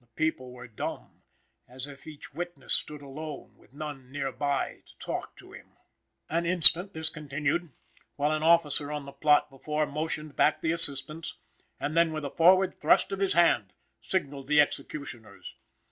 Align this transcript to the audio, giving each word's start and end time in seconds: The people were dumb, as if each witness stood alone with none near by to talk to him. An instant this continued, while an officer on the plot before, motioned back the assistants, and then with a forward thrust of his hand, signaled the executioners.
The 0.00 0.08
people 0.08 0.50
were 0.50 0.66
dumb, 0.66 1.22
as 1.68 1.86
if 1.86 2.04
each 2.04 2.34
witness 2.34 2.74
stood 2.74 3.00
alone 3.00 3.56
with 3.56 3.72
none 3.72 4.10
near 4.10 4.32
by 4.32 4.80
to 4.84 4.98
talk 4.98 5.36
to 5.36 5.52
him. 5.52 5.76
An 6.28 6.44
instant 6.44 6.94
this 6.94 7.08
continued, 7.08 7.70
while 8.16 8.32
an 8.32 8.42
officer 8.42 8.90
on 8.90 9.04
the 9.06 9.12
plot 9.12 9.48
before, 9.50 9.86
motioned 9.86 10.34
back 10.34 10.62
the 10.62 10.72
assistants, 10.72 11.36
and 11.78 11.96
then 11.96 12.12
with 12.12 12.24
a 12.24 12.30
forward 12.30 12.80
thrust 12.80 13.12
of 13.12 13.20
his 13.20 13.34
hand, 13.34 13.72
signaled 14.00 14.48
the 14.48 14.60
executioners. 14.60 15.54